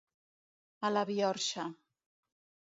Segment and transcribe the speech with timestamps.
[0.89, 1.69] A la biorxa.